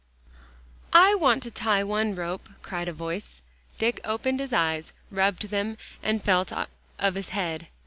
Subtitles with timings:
[0.93, 3.39] "I want to tie one rope," cried a voice.
[3.77, 6.51] Dick opened his eyes, rubbed them, and felt
[6.97, 7.67] of his head.